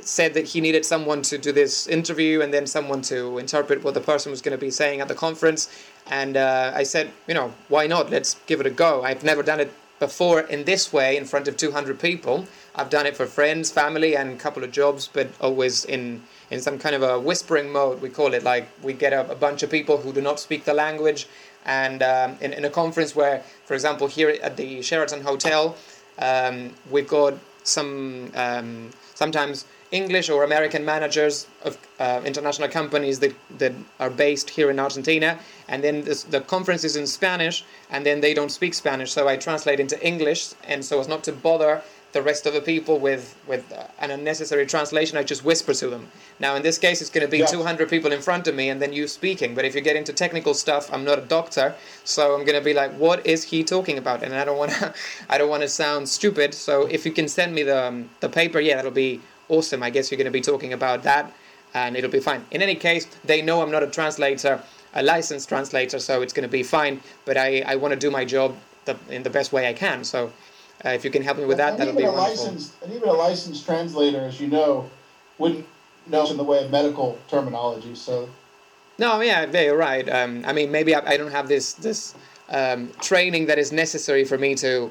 said 0.00 0.34
that 0.34 0.48
he 0.48 0.60
needed 0.60 0.84
someone 0.84 1.22
to 1.22 1.38
do 1.38 1.52
this 1.52 1.86
interview 1.86 2.42
and 2.42 2.52
then 2.52 2.66
someone 2.66 3.02
to 3.02 3.38
interpret 3.38 3.82
what 3.84 3.94
the 3.94 4.00
person 4.00 4.30
was 4.30 4.42
going 4.42 4.56
to 4.56 4.60
be 4.60 4.70
saying 4.70 5.00
at 5.00 5.08
the 5.08 5.14
conference. 5.14 5.68
And 6.10 6.36
uh, 6.36 6.72
I 6.74 6.84
said, 6.84 7.10
you 7.26 7.34
know, 7.34 7.52
why 7.68 7.86
not? 7.86 8.10
Let's 8.10 8.36
give 8.46 8.60
it 8.60 8.66
a 8.66 8.70
go. 8.70 9.02
I've 9.02 9.24
never 9.24 9.42
done 9.42 9.60
it 9.60 9.72
before 9.98 10.40
in 10.40 10.64
this 10.64 10.92
way 10.92 11.16
in 11.16 11.24
front 11.24 11.48
of 11.48 11.56
200 11.56 11.98
people. 11.98 12.46
I've 12.78 12.90
done 12.90 13.06
it 13.06 13.16
for 13.16 13.26
friends, 13.26 13.72
family, 13.72 14.16
and 14.16 14.34
a 14.34 14.36
couple 14.36 14.62
of 14.62 14.70
jobs, 14.70 15.10
but 15.12 15.28
always 15.40 15.84
in 15.84 16.22
in 16.50 16.60
some 16.60 16.78
kind 16.78 16.94
of 16.94 17.02
a 17.02 17.18
whispering 17.18 17.72
mode. 17.72 18.00
We 18.00 18.08
call 18.08 18.32
it 18.34 18.44
like 18.44 18.68
we 18.82 18.92
get 18.92 19.12
a, 19.12 19.28
a 19.30 19.34
bunch 19.34 19.64
of 19.64 19.70
people 19.70 19.96
who 19.98 20.12
do 20.12 20.20
not 20.20 20.38
speak 20.38 20.64
the 20.64 20.74
language, 20.74 21.26
and 21.66 22.02
um, 22.02 22.36
in, 22.40 22.52
in 22.52 22.64
a 22.64 22.70
conference 22.70 23.16
where, 23.16 23.42
for 23.66 23.74
example, 23.74 24.06
here 24.06 24.30
at 24.42 24.56
the 24.56 24.80
Sheraton 24.80 25.22
Hotel, 25.22 25.76
um, 26.20 26.72
we've 26.88 27.08
got 27.08 27.34
some 27.64 28.30
um, 28.36 28.90
sometimes 29.14 29.66
English 29.90 30.28
or 30.30 30.44
American 30.44 30.84
managers 30.84 31.46
of 31.64 31.78
uh, 31.98 32.20
international 32.24 32.68
companies 32.68 33.18
that, 33.20 33.34
that 33.58 33.72
are 33.98 34.10
based 34.10 34.50
here 34.50 34.70
in 34.70 34.78
Argentina, 34.78 35.38
and 35.66 35.82
then 35.82 36.04
this, 36.04 36.24
the 36.24 36.40
conference 36.40 36.84
is 36.84 36.94
in 36.94 37.06
Spanish, 37.06 37.64
and 37.90 38.04
then 38.04 38.20
they 38.20 38.34
don't 38.34 38.50
speak 38.50 38.74
Spanish, 38.74 39.10
so 39.12 39.26
I 39.26 39.36
translate 39.36 39.80
into 39.80 39.98
English, 40.06 40.50
and 40.64 40.84
so 40.84 41.00
as 41.00 41.08
not 41.08 41.24
to 41.24 41.32
bother 41.32 41.82
the 42.12 42.22
rest 42.22 42.46
of 42.46 42.54
the 42.54 42.60
people 42.60 42.98
with 42.98 43.36
with 43.46 43.70
uh, 43.72 43.86
an 43.98 44.10
unnecessary 44.10 44.64
translation, 44.66 45.18
I 45.18 45.22
just 45.22 45.44
whisper 45.44 45.74
to 45.74 45.90
them. 45.90 46.08
Now, 46.40 46.56
in 46.56 46.62
this 46.62 46.78
case, 46.78 47.00
it's 47.02 47.10
going 47.10 47.26
to 47.26 47.30
be 47.30 47.44
200 47.44 47.88
people 47.90 48.12
in 48.12 48.22
front 48.22 48.48
of 48.48 48.54
me, 48.54 48.70
and 48.70 48.80
then 48.80 48.92
you 48.92 49.06
speaking. 49.06 49.54
But 49.54 49.64
if 49.64 49.74
you 49.74 49.80
get 49.82 49.96
into 49.96 50.12
technical 50.12 50.54
stuff, 50.54 50.92
I'm 50.92 51.04
not 51.04 51.18
a 51.18 51.22
doctor, 51.22 51.74
so 52.04 52.34
I'm 52.34 52.44
going 52.46 52.58
to 52.58 52.64
be 52.64 52.72
like, 52.72 52.92
"What 52.92 53.26
is 53.26 53.44
he 53.44 53.62
talking 53.62 53.98
about?" 53.98 54.22
And 54.22 54.34
I 54.34 54.44
don't 54.44 54.58
want 54.58 54.72
to, 54.72 54.94
I 55.28 55.36
don't 55.36 55.50
want 55.50 55.62
to 55.62 55.68
sound 55.68 56.08
stupid. 56.08 56.54
So 56.54 56.86
if 56.86 57.04
you 57.04 57.12
can 57.12 57.28
send 57.28 57.54
me 57.54 57.62
the 57.62 57.84
um, 57.84 58.10
the 58.20 58.28
paper, 58.28 58.58
yeah, 58.60 58.76
that'll 58.76 58.90
be 58.90 59.20
awesome. 59.48 59.82
I 59.82 59.90
guess 59.90 60.10
you're 60.10 60.18
going 60.18 60.32
to 60.32 60.38
be 60.40 60.40
talking 60.40 60.72
about 60.72 61.02
that, 61.02 61.32
and 61.74 61.96
it'll 61.96 62.10
be 62.10 62.20
fine. 62.20 62.44
In 62.50 62.62
any 62.62 62.74
case, 62.74 63.06
they 63.24 63.42
know 63.42 63.60
I'm 63.60 63.70
not 63.70 63.82
a 63.82 63.86
translator, 63.86 64.62
a 64.94 65.02
licensed 65.02 65.48
translator, 65.48 65.98
so 65.98 66.22
it's 66.22 66.32
going 66.32 66.48
to 66.48 66.52
be 66.52 66.62
fine. 66.62 67.02
But 67.26 67.36
I, 67.36 67.60
I 67.66 67.76
want 67.76 67.92
to 67.92 68.00
do 68.00 68.10
my 68.10 68.24
job 68.24 68.56
the, 68.86 68.96
in 69.10 69.22
the 69.22 69.30
best 69.30 69.52
way 69.52 69.68
I 69.68 69.74
can. 69.74 70.04
So 70.04 70.32
uh, 70.84 70.90
if 70.90 71.04
you 71.04 71.10
can 71.10 71.22
help 71.22 71.38
me 71.38 71.44
with 71.44 71.58
that, 71.58 71.70
and 71.70 71.80
that'll 71.80 71.94
be 71.94 72.04
wonderful. 72.04 72.24
Licensed, 72.24 72.72
and 72.82 72.92
even 72.92 73.08
a 73.08 73.12
licensed 73.12 73.64
translator, 73.64 74.20
as 74.20 74.40
you 74.40 74.48
know, 74.48 74.88
wouldn't 75.38 75.66
know 76.06 76.26
in 76.30 76.36
the 76.36 76.44
way 76.44 76.64
of 76.64 76.70
medical 76.70 77.18
terminology. 77.28 77.94
So. 77.94 78.28
No, 78.98 79.20
yeah, 79.20 79.44
you're 79.44 79.76
right. 79.76 80.08
Um, 80.08 80.44
I 80.46 80.52
mean, 80.52 80.72
maybe 80.72 80.94
I, 80.94 81.12
I, 81.12 81.16
don't 81.16 81.30
have 81.30 81.46
this 81.46 81.74
this 81.74 82.14
um, 82.48 82.90
training 83.00 83.46
that 83.46 83.58
is 83.58 83.70
necessary 83.70 84.24
for 84.24 84.36
me 84.38 84.56
to 84.56 84.90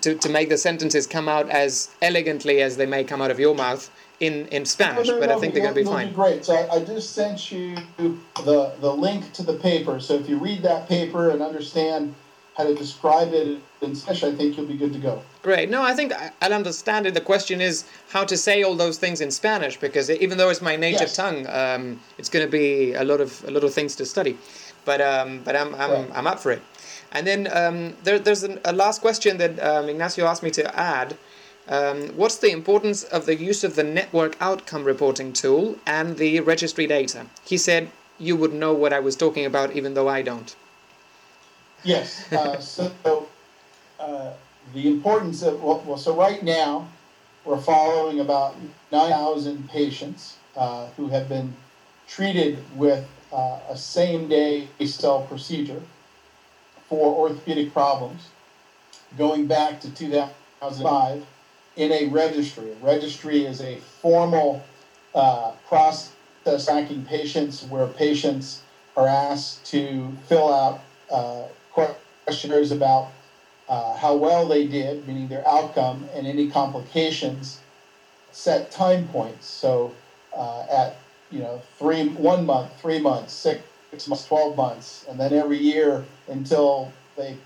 to, 0.00 0.14
to 0.14 0.28
make 0.28 0.48
the 0.48 0.58
sentences 0.58 1.06
come 1.06 1.28
out 1.28 1.48
as 1.50 1.90
elegantly 2.02 2.62
as 2.62 2.76
they 2.76 2.86
may 2.86 3.04
come 3.04 3.20
out 3.20 3.30
of 3.30 3.38
your 3.38 3.54
mouth 3.54 3.90
in, 4.20 4.46
in 4.48 4.64
Spanish, 4.64 5.08
but 5.08 5.30
I 5.30 5.38
think 5.38 5.54
they're 5.54 5.62
going 5.62 5.74
to 5.74 5.80
be 5.80 5.84
fine. 5.84 6.12
Great. 6.12 6.44
So 6.44 6.54
I, 6.54 6.76
I, 6.76 6.84
just 6.84 7.12
sent 7.12 7.50
you 7.50 7.76
the, 7.98 8.72
the 8.80 8.92
link 8.92 9.32
to 9.32 9.42
the 9.42 9.54
paper. 9.54 10.00
So 10.00 10.14
if 10.14 10.28
you 10.28 10.38
read 10.38 10.62
that 10.62 10.88
paper 10.88 11.30
and 11.30 11.42
understand 11.42 12.14
how 12.56 12.64
to 12.64 12.74
describe 12.74 13.32
it 13.32 13.60
in 13.82 13.94
Spanish, 13.94 14.22
I 14.22 14.32
think 14.32 14.56
you'll 14.56 14.66
be 14.66 14.76
good 14.76 14.92
to 14.92 14.98
go. 14.98 15.22
Great. 15.42 15.68
No, 15.70 15.82
I 15.82 15.92
think 15.92 16.12
I'll 16.40 16.54
understand 16.54 17.06
it. 17.06 17.14
The 17.14 17.20
question 17.20 17.60
is 17.60 17.84
how 18.10 18.24
to 18.24 18.36
say 18.36 18.62
all 18.62 18.76
those 18.76 18.96
things 18.96 19.20
in 19.20 19.30
Spanish, 19.30 19.78
because 19.78 20.08
even 20.08 20.38
though 20.38 20.50
it's 20.50 20.62
my 20.62 20.76
native 20.76 21.00
yes. 21.02 21.16
tongue, 21.16 21.46
um, 21.48 22.00
it's 22.16 22.28
going 22.28 22.44
to 22.44 22.50
be 22.50 22.94
a 22.94 23.04
lot 23.04 23.20
of 23.20 23.44
a 23.44 23.50
lot 23.50 23.64
of 23.64 23.74
things 23.74 23.96
to 23.96 24.06
study. 24.06 24.38
But 24.84 25.00
um, 25.00 25.40
but 25.44 25.56
I'm 25.56 25.74
I'm, 25.74 25.90
right. 25.90 26.10
I'm 26.14 26.26
up 26.26 26.38
for 26.38 26.52
it. 26.52 26.62
And 27.12 27.26
then 27.26 27.48
um, 27.52 27.94
there, 28.04 28.18
there's 28.18 28.42
an, 28.42 28.60
a 28.64 28.72
last 28.72 29.00
question 29.00 29.36
that 29.38 29.60
um, 29.62 29.88
Ignacio 29.88 30.26
asked 30.26 30.42
me 30.42 30.50
to 30.52 30.78
add. 30.78 31.16
Um, 31.66 32.08
what's 32.08 32.36
the 32.36 32.50
importance 32.50 33.04
of 33.04 33.24
the 33.24 33.36
use 33.36 33.64
of 33.64 33.74
the 33.74 33.82
network 33.84 34.36
outcome 34.38 34.84
reporting 34.84 35.32
tool 35.32 35.76
and 35.86 36.18
the 36.18 36.40
registry 36.40 36.86
data? 36.86 37.26
He 37.44 37.56
said 37.56 37.90
you 38.18 38.36
would 38.36 38.52
know 38.52 38.74
what 38.74 38.92
I 38.92 39.00
was 39.00 39.16
talking 39.16 39.46
about, 39.46 39.74
even 39.74 39.94
though 39.94 40.08
I 40.08 40.22
don't. 40.22 40.54
Yes. 41.84 42.32
Uh, 42.32 42.58
so 42.58 43.28
uh, 44.00 44.32
the 44.72 44.88
importance 44.88 45.42
of 45.42 45.62
well, 45.62 45.82
well, 45.86 45.98
so 45.98 46.14
right 46.14 46.42
now 46.42 46.88
we're 47.44 47.60
following 47.60 48.20
about 48.20 48.56
9,000 48.90 49.68
patients 49.68 50.36
uh, 50.56 50.86
who 50.96 51.08
have 51.08 51.28
been 51.28 51.54
treated 52.08 52.58
with 52.74 53.06
uh, 53.32 53.58
a 53.68 53.76
same-day 53.76 54.68
cell 54.86 55.22
procedure 55.22 55.82
for 56.88 57.14
orthopedic 57.14 57.72
problems 57.72 58.28
going 59.18 59.46
back 59.46 59.80
to 59.80 59.90
2005 59.90 61.24
in 61.76 61.92
a 61.92 62.06
registry. 62.06 62.70
A 62.70 62.84
registry 62.84 63.44
is 63.44 63.60
a 63.60 63.76
formal 63.76 64.64
uh, 65.14 65.52
process 65.68 66.12
tracking 66.64 67.04
patients 67.04 67.64
where 67.64 67.86
patients 67.86 68.62
are 68.96 69.08
asked 69.08 69.64
to 69.66 70.16
fill 70.28 70.52
out 70.52 70.80
questionnaires 71.74 72.72
about 72.72 73.08
uh, 73.68 73.94
how 73.96 74.14
well 74.14 74.46
they 74.46 74.66
did, 74.66 75.06
meaning 75.06 75.28
their 75.28 75.46
outcome, 75.46 76.08
and 76.14 76.26
any 76.26 76.50
complications, 76.50 77.60
set 78.32 78.70
time 78.70 79.08
points. 79.08 79.46
So 79.46 79.94
uh, 80.34 80.66
at 80.70 80.96
you 81.30 81.40
know 81.40 81.62
three, 81.78 82.08
one 82.08 82.46
month, 82.46 82.70
three 82.80 83.00
months, 83.00 83.32
six 83.32 83.62
six 83.94 84.08
months, 84.08 84.26
12 84.26 84.56
months, 84.56 85.04
and 85.08 85.18
then 85.18 85.32
every 85.32 85.58
year 85.58 86.04
until 86.26 86.90
they, 87.16 87.36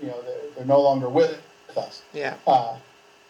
you 0.00 0.08
know, 0.08 0.22
they're, 0.22 0.50
they're 0.56 0.64
no 0.64 0.80
longer 0.80 1.08
with 1.08 1.42
us. 1.76 2.02
Yeah. 2.14 2.36
Uh, 2.46 2.76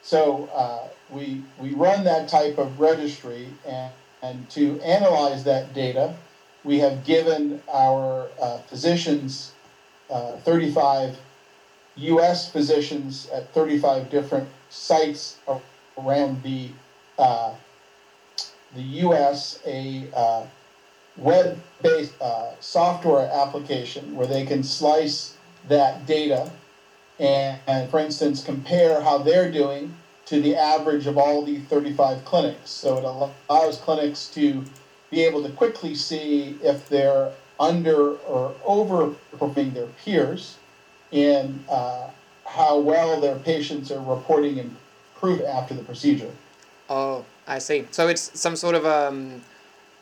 so 0.02 0.48
uh, 0.54 0.86
we, 1.10 1.42
we 1.58 1.70
run 1.70 2.04
that 2.04 2.28
type 2.28 2.58
of 2.58 2.78
registry, 2.78 3.48
and, 3.66 3.92
and 4.22 4.48
to 4.50 4.80
analyze 4.82 5.42
that 5.44 5.74
data, 5.74 6.14
we 6.62 6.78
have 6.78 7.04
given 7.04 7.60
our 7.72 8.28
uh, 8.40 8.58
physicians 8.58 9.53
uh, 10.11 10.32
35 10.38 11.16
U.S. 11.96 12.50
physicians 12.50 13.28
at 13.32 13.52
35 13.54 14.11
different 14.11 14.49
sites 14.70 15.38
around 15.99 16.42
the 16.42 16.70
uh, 17.18 17.54
the 18.75 18.82
U.S. 18.82 19.61
a 19.64 20.08
uh, 20.14 20.44
web-based 21.16 22.20
uh, 22.20 22.50
software 22.61 23.30
application 23.32 24.16
where 24.16 24.26
they 24.26 24.44
can 24.44 24.64
slice 24.64 25.37
that 25.68 26.06
data 26.06 26.50
and, 27.20 27.61
and, 27.68 27.88
for 27.90 28.00
instance, 28.00 28.42
compare 28.42 29.00
how 29.00 29.18
they're 29.18 29.50
doing 29.50 29.94
to 30.26 30.40
the 30.40 30.56
average 30.56 31.06
of 31.06 31.16
all 31.16 31.44
the 31.44 31.61
35 31.61 32.25
clinics. 32.25 32.70
So 32.70 32.99
it 32.99 33.04
allows 33.04 33.78
clinics 33.78 34.28
to 34.30 34.64
be 35.11 35.23
able 35.23 35.42
to 35.44 35.50
quickly 35.50 35.94
see 35.94 36.58
if 36.62 36.88
they're 36.88 37.30
under 37.58 38.16
or 38.16 38.54
overperforming 38.66 39.75
their 39.75 39.87
peers 40.04 40.56
in 41.11 41.64
uh, 41.70 42.11
how 42.44 42.78
well 42.78 43.20
their 43.20 43.37
patients 43.37 43.90
are 43.90 44.00
reporting 44.00 44.58
improvement 44.58 45.49
after 45.49 45.75
the 45.75 45.82
procedure. 45.82 46.30
Oh, 46.88 47.25
I 47.46 47.58
see. 47.58 47.87
So 47.90 48.08
it's 48.08 48.38
some 48.38 48.56
sort 48.56 48.75
of 48.75 48.84
um, 48.84 49.42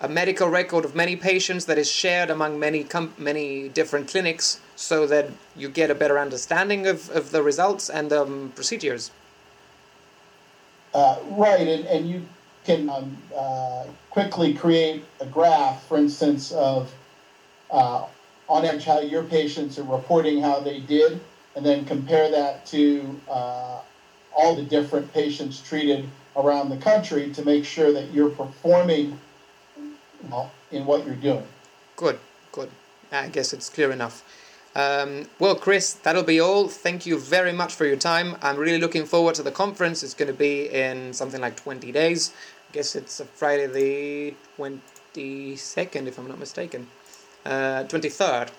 a 0.00 0.08
medical 0.08 0.48
record 0.48 0.84
of 0.84 0.94
many 0.94 1.14
patients 1.14 1.66
that 1.66 1.78
is 1.78 1.90
shared 1.90 2.30
among 2.30 2.58
many 2.58 2.82
com- 2.82 3.14
many 3.18 3.68
different 3.68 4.08
clinics, 4.08 4.60
so 4.74 5.06
that 5.06 5.30
you 5.56 5.68
get 5.68 5.90
a 5.90 5.94
better 5.94 6.18
understanding 6.18 6.86
of, 6.86 7.08
of 7.10 7.30
the 7.30 7.42
results 7.42 7.88
and 7.88 8.12
um, 8.12 8.52
procedures. 8.56 9.10
Uh, 10.92 11.18
right, 11.30 11.68
and, 11.68 11.86
and 11.86 12.10
you 12.10 12.26
can 12.64 12.90
um, 12.90 13.16
uh, 13.36 13.84
quickly 14.10 14.52
create 14.52 15.04
a 15.20 15.26
graph, 15.26 15.86
for 15.86 15.96
instance, 15.96 16.52
of 16.52 16.92
uh, 17.72 18.06
on 18.48 18.64
average 18.64 18.84
how 18.84 19.00
your 19.00 19.24
patients 19.24 19.78
are 19.78 19.84
reporting 19.84 20.40
how 20.40 20.60
they 20.60 20.78
did, 20.80 21.20
and 21.56 21.64
then 21.64 21.84
compare 21.84 22.30
that 22.30 22.64
to 22.66 23.18
uh, 23.28 23.80
all 24.36 24.54
the 24.54 24.62
different 24.62 25.12
patients 25.12 25.60
treated 25.60 26.08
around 26.36 26.68
the 26.68 26.76
country 26.76 27.32
to 27.32 27.44
make 27.44 27.64
sure 27.64 27.92
that 27.92 28.12
you're 28.12 28.30
performing 28.30 29.18
well 30.30 30.50
in 30.70 30.86
what 30.86 31.04
you're 31.04 31.14
doing. 31.16 31.46
Good, 31.96 32.18
good. 32.52 32.70
I 33.10 33.28
guess 33.28 33.52
it's 33.52 33.68
clear 33.68 33.90
enough. 33.90 34.24
Um, 34.74 35.26
well, 35.38 35.54
Chris, 35.54 35.92
that'll 35.92 36.22
be 36.22 36.40
all. 36.40 36.68
Thank 36.68 37.04
you 37.04 37.18
very 37.18 37.52
much 37.52 37.74
for 37.74 37.84
your 37.84 37.96
time. 37.96 38.36
I'm 38.40 38.56
really 38.56 38.78
looking 38.78 39.04
forward 39.04 39.34
to 39.34 39.42
the 39.42 39.50
conference. 39.50 40.02
It's 40.02 40.14
going 40.14 40.28
to 40.28 40.38
be 40.38 40.70
in 40.70 41.12
something 41.12 41.40
like 41.40 41.56
20 41.56 41.92
days. 41.92 42.32
I 42.70 42.72
guess 42.72 42.96
it's 42.96 43.20
Friday 43.34 43.66
the 43.66 44.34
22nd, 44.58 46.06
if 46.06 46.18
I'm 46.18 46.26
not 46.26 46.38
mistaken. 46.38 46.86
Uh, 47.44 47.84
23rd. 47.84 48.50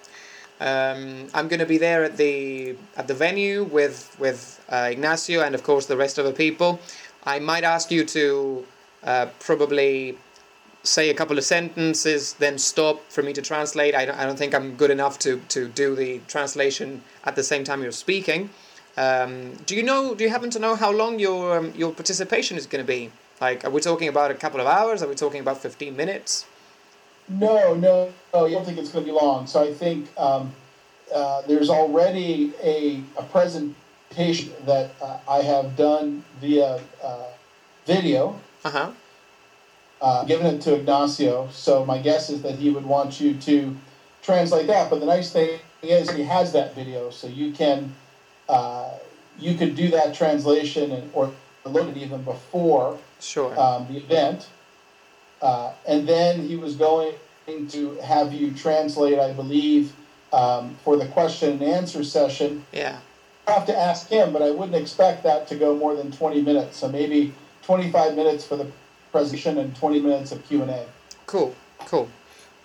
Um, 0.60 1.28
I'm 1.34 1.48
going 1.48 1.60
to 1.60 1.66
be 1.66 1.78
there 1.78 2.04
at 2.04 2.18
the 2.18 2.76
at 2.96 3.08
the 3.08 3.14
venue 3.14 3.64
with 3.64 4.16
with 4.20 4.64
uh, 4.70 4.90
Ignacio 4.92 5.42
and 5.42 5.56
of 5.56 5.64
course 5.64 5.86
the 5.88 5.98
rest 5.98 6.18
of 6.18 6.26
the 6.26 6.32
people. 6.32 6.80
I 7.26 7.40
might 7.40 7.64
ask 7.64 7.92
you 7.92 8.04
to 8.06 8.66
uh, 9.04 9.28
probably 9.40 10.18
say 10.84 11.10
a 11.10 11.14
couple 11.14 11.38
of 11.38 11.44
sentences, 11.46 12.34
then 12.34 12.58
stop 12.58 13.02
for 13.10 13.24
me 13.24 13.32
to 13.34 13.42
translate. 13.42 13.96
I 13.96 14.06
don't, 14.06 14.20
I 14.20 14.26
don't 14.26 14.38
think 14.38 14.54
I'm 14.54 14.76
good 14.76 14.92
enough 14.92 15.18
to, 15.20 15.40
to 15.50 15.70
do 15.70 15.96
the 15.96 16.20
translation 16.28 17.02
at 17.24 17.36
the 17.36 17.44
same 17.44 17.64
time 17.64 17.82
you're 17.82 17.92
speaking. 17.94 18.50
Um, 18.98 19.54
do 19.66 19.76
you 19.76 19.84
know? 19.84 20.14
Do 20.14 20.24
you 20.24 20.30
happen 20.30 20.50
to 20.52 20.60
know 20.60 20.76
how 20.76 20.92
long 20.92 21.20
your 21.20 21.58
um, 21.58 21.74
your 21.76 21.92
participation 21.94 22.58
is 22.58 22.68
going 22.68 22.84
to 22.84 22.88
be? 22.88 23.12
Like, 23.42 23.66
are 23.66 23.72
we 23.72 23.82
talking 23.82 24.08
about 24.08 24.30
a 24.30 24.36
couple 24.36 24.60
of 24.60 24.68
hours? 24.68 25.02
Are 25.02 25.08
we 25.08 25.16
talking 25.16 25.42
about 25.42 25.58
fifteen 25.58 25.96
minutes? 25.96 26.46
No, 27.30 27.74
no, 27.74 28.12
no. 28.34 28.46
I 28.46 28.52
don't 28.52 28.66
think 28.66 28.78
it's 28.78 28.92
going 28.92 29.06
to 29.06 29.12
be 29.12 29.18
long. 29.18 29.48
So 29.48 29.62
I 29.62 29.74
think 29.74 30.10
um, 30.18 30.54
uh, 31.14 31.42
there's 31.48 31.70
already 31.70 32.54
a, 32.62 33.02
a 33.18 33.24
presentation 33.24 34.54
that 34.66 34.92
uh, 35.02 35.20
I 35.28 35.42
have 35.42 35.76
done 35.76 36.24
via 36.40 36.80
uh, 37.04 37.26
video. 37.86 38.40
Uh-huh. 38.64 38.92
Uh, 40.02 40.26
given 40.26 40.48
it 40.48 40.62
to 40.62 40.76
Ignacio. 40.76 41.48
So 41.52 41.86
my 41.86 41.98
guess 41.98 42.30
is 42.30 42.42
that 42.42 42.56
he 42.56 42.70
would 42.70 42.86
want 42.86 43.22
you 43.22 43.36
to 43.36 43.76
translate 44.22 44.68
that. 44.68 44.90
But 44.90 45.00
the 45.00 45.06
nice 45.06 45.32
thing 45.32 45.60
is 45.82 46.10
he 46.12 46.24
has 46.24 46.52
that 46.54 46.76
video, 46.76 47.10
so 47.10 47.28
you 47.28 47.54
can 47.54 47.94
uh, 48.50 48.92
you 49.40 49.56
could 49.56 49.76
do 49.76 49.90
that 49.90 50.14
translation 50.14 50.92
and, 50.92 51.10
or 51.14 51.32
look 51.66 51.88
at 51.88 51.96
it 51.96 52.02
even 52.02 52.22
before 52.24 52.98
sure. 53.20 53.58
um, 53.60 53.88
the 53.90 53.98
event. 53.98 54.50
Uh, 55.44 55.74
and 55.86 56.08
then 56.08 56.48
he 56.48 56.56
was 56.56 56.76
going 56.76 57.14
to 57.68 57.96
have 57.96 58.34
you 58.34 58.52
translate, 58.52 59.20
I 59.20 59.34
believe, 59.34 59.94
um, 60.32 60.76
for 60.86 60.96
the 60.96 61.06
question 61.08 61.52
and 61.52 61.64
answer 61.64 62.04
session. 62.04 62.66
Yeah. 62.72 63.00
I 63.46 63.52
have 63.52 63.66
to 63.66 63.78
ask 63.78 64.08
him, 64.08 64.32
but 64.32 64.42
I 64.42 64.52
wouldn't 64.52 64.82
expect 64.82 65.22
that 65.24 65.48
to 65.50 65.56
go 65.56 65.76
more 65.76 65.96
than 65.96 66.14
20 66.14 66.42
minutes. 66.42 66.78
So 66.78 66.88
maybe 66.88 67.34
25 67.64 68.16
minutes 68.16 68.46
for 68.46 68.56
the 68.56 68.72
presentation 69.12 69.58
and 69.58 69.76
20 69.76 70.00
minutes 70.00 70.32
of 70.32 70.48
Q&A. 70.48 70.86
Cool, 71.26 71.54
cool. 71.80 72.08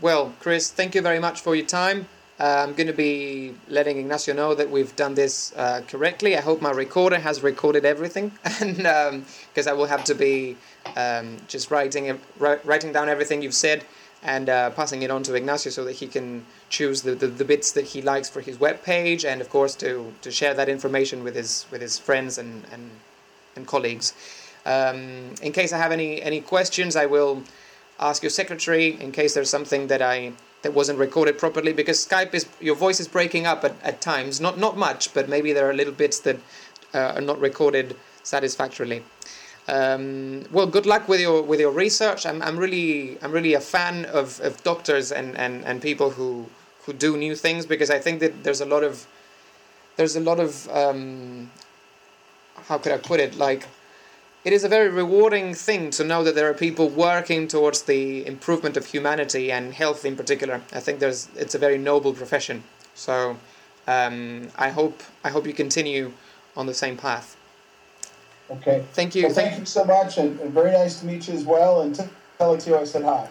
Well, 0.01 0.33
Chris, 0.39 0.71
thank 0.71 0.95
you 0.95 1.03
very 1.03 1.19
much 1.19 1.41
for 1.41 1.57
your 1.57 1.67
time. 1.67 2.07
Uh, 2.41 2.65
I'm 2.67 2.75
going 2.75 2.87
to 2.87 2.93
be 2.93 3.55
letting 3.69 3.99
Ignacio 3.99 4.33
know 4.33 4.55
that 4.55 4.71
we've 4.71 4.95
done 4.95 5.15
this 5.15 5.53
uh, 5.57 5.83
correctly. 5.89 6.37
I 6.37 6.41
hope 6.41 6.63
my 6.63 6.71
recorder 6.71 7.19
has 7.19 7.43
recorded 7.43 7.85
everything, 7.85 8.31
and 8.61 8.77
because 8.77 9.67
um, 9.67 9.69
I 9.69 9.73
will 9.73 9.87
have 9.87 10.05
to 10.05 10.15
be 10.15 10.57
um, 10.97 11.39
just 11.49 11.71
writing 11.71 12.21
writing 12.39 12.93
down 12.93 13.09
everything 13.09 13.43
you've 13.43 13.55
said 13.55 13.85
and 14.23 14.49
uh, 14.49 14.71
passing 14.71 15.03
it 15.03 15.11
on 15.11 15.23
to 15.25 15.35
Ignacio 15.35 15.71
so 15.71 15.85
that 15.85 15.93
he 15.93 16.07
can 16.07 16.45
choose 16.69 17.03
the, 17.03 17.15
the, 17.15 17.29
the, 17.29 17.45
bits 17.45 17.71
that 17.73 17.87
he 17.87 18.03
likes 18.03 18.29
for 18.29 18.41
his 18.41 18.59
web 18.59 18.83
page, 18.83 19.25
and 19.25 19.41
of 19.41 19.49
course 19.49 19.77
to, 19.77 20.13
to 20.23 20.31
share 20.31 20.55
that 20.55 20.69
information 20.69 21.23
with 21.23 21.35
his 21.35 21.67
with 21.71 21.81
his 21.81 21.99
friends 21.99 22.39
and 22.39 22.65
and, 22.73 22.91
and 23.57 23.67
colleagues. 23.67 24.13
Um, 24.65 25.35
in 25.43 25.53
case 25.53 25.73
I 25.73 25.79
have 25.79 25.93
any 25.93 26.23
any 26.23 26.41
questions, 26.41 26.95
I 26.95 27.07
will 27.07 27.43
ask 27.99 28.23
your 28.23 28.31
secretary. 28.31 29.01
In 29.01 29.11
case 29.11 29.35
there's 29.35 29.51
something 29.51 29.89
that 29.89 30.03
I 30.03 30.33
that 30.63 30.75
wasn't 30.75 30.99
recorded 30.99 31.39
properly, 31.39 31.73
because 31.73 32.05
Skype 32.05 32.35
is 32.35 32.47
your 32.61 32.75
voice 32.75 33.01
is 33.01 33.09
breaking 33.09 33.47
up 33.47 33.65
at, 33.65 33.75
at 33.83 34.01
times. 34.01 34.41
Not 34.41 34.59
not 34.59 34.77
much, 34.77 35.15
but 35.15 35.29
maybe 35.29 35.53
there 35.53 35.69
are 35.69 35.75
little 35.75 35.93
bits 35.93 36.19
that 36.21 36.37
uh, 36.95 37.13
are 37.17 37.21
not 37.21 37.41
recorded 37.41 37.97
satisfactorily. 38.23 39.03
Um, 39.69 40.45
well, 40.51 40.67
good 40.67 40.87
luck 40.87 41.09
with 41.09 41.21
your 41.21 41.43
with 41.43 41.61
your 41.61 41.71
research. 41.71 42.25
I'm, 42.25 42.41
I'm 42.43 42.57
really 42.57 43.19
I'm 43.23 43.33
really 43.33 43.55
a 43.55 43.61
fan 43.61 44.07
of, 44.07 44.41
of 44.41 44.63
doctors 44.63 45.13
and, 45.13 45.37
and, 45.37 45.65
and 45.65 45.83
people 45.83 46.11
who 46.11 46.47
who 46.85 46.95
do 46.95 47.19
new 47.19 47.35
things 47.35 47.67
because 47.67 47.91
I 47.91 47.99
think 47.99 48.21
that 48.21 48.45
there's 48.45 48.63
a 48.63 48.67
lot 48.67 48.83
of 48.83 49.07
there's 49.97 50.17
a 50.17 50.21
lot 50.21 50.41
of 50.41 50.69
um, 50.71 51.51
how 52.69 52.79
could 52.79 52.93
I 52.93 52.97
put 52.97 53.21
it 53.21 53.37
like 53.37 53.67
it 54.45 54.53
is 54.53 54.65
a 54.65 54.69
very 54.69 54.89
rewarding 54.89 55.55
thing 55.55 55.91
to 55.91 56.05
know 56.05 56.23
that 56.25 56.35
there 56.35 56.49
are 56.49 56.55
people 56.55 56.89
working 56.89 57.49
towards 57.49 57.83
the 57.83 58.27
improvement 58.27 58.77
of 58.77 58.87
humanity 58.87 59.51
and 59.51 59.75
health 59.75 60.05
in 60.05 60.17
particular. 60.17 60.63
I 60.73 60.81
think 60.81 61.01
there's 61.01 61.29
it's 61.37 61.55
a 61.55 61.59
very 61.59 61.79
noble 61.79 62.13
profession. 62.13 62.63
So 62.95 63.37
um, 63.87 64.49
I 64.57 64.71
hope 64.71 65.03
I 65.25 65.31
hope 65.31 65.47
you 65.47 65.53
continue 65.53 66.13
on 66.57 66.67
the 66.67 66.75
same 66.75 66.97
path. 66.97 67.37
Okay. 68.51 68.85
Thank 68.93 69.15
you. 69.15 69.25
Well, 69.25 69.35
thank 69.35 69.59
you 69.59 69.67
so 69.67 69.85
much, 69.85 70.17
and, 70.17 70.41
and 70.41 70.53
very 70.53 70.73
nice 70.73 71.01
to 71.01 71.07
meet 71.07 71.29
you 71.29 71.35
as 71.35 71.45
well. 71.45 71.83
And 71.83 71.95
tell 71.95 72.09
Alexio 72.41 72.81
I 72.81 72.85
said 72.85 73.05
hi. 73.05 73.29